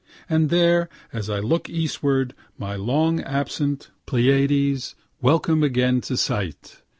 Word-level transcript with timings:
And 0.27 0.49
there, 0.49 0.89
as 1.13 1.29
I 1.29 1.37
look 1.39 1.69
eastward, 1.69 2.33
my 2.57 2.75
long 2.75 3.19
absent 3.21 3.91
Pleiades, 4.07 4.95
welcome 5.21 5.61
again 5.61 6.01
to 6.01 6.17
sight. 6.17 6.81